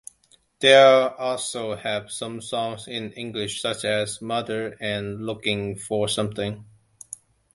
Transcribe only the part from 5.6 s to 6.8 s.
For Something".